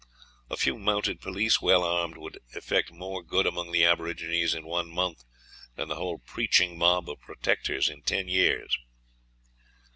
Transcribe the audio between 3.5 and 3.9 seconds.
the